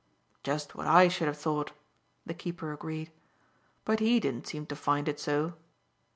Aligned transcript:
"Just 0.43 0.73
what 0.73 0.87
I 0.87 1.07
should 1.09 1.27
have 1.27 1.37
thought," 1.37 1.73
the 2.25 2.33
keeper 2.33 2.73
agreed. 2.73 3.11
"But 3.85 3.99
he 3.99 4.19
didn't 4.19 4.47
seem 4.47 4.65
to 4.65 4.75
find 4.75 5.07
it 5.07 5.19
so. 5.19 5.53